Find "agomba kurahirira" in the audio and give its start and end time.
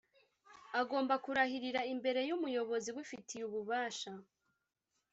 0.81-1.81